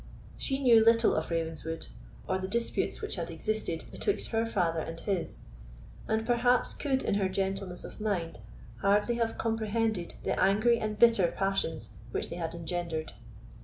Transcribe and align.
She 0.35 0.57
knew 0.57 0.83
little 0.83 1.13
of 1.13 1.29
Ravenswood, 1.29 1.85
or 2.27 2.39
the 2.39 2.47
disputes 2.47 3.01
which 3.03 3.17
had 3.17 3.29
existed 3.29 3.83
betwixt 3.91 4.29
her 4.29 4.47
father 4.47 4.79
and 4.79 4.99
his, 4.99 5.41
and 6.07 6.25
perhaps 6.25 6.73
could 6.73 7.03
in 7.03 7.13
her 7.13 7.29
gentleness 7.29 7.83
of 7.83 8.01
mind 8.01 8.39
hardly 8.77 9.17
have 9.17 9.37
comprehended 9.37 10.15
the 10.23 10.41
angry 10.43 10.79
and 10.79 10.97
bitter 10.97 11.27
passions 11.27 11.89
which 12.11 12.31
they 12.31 12.37
had 12.37 12.55
engendered. 12.55 13.13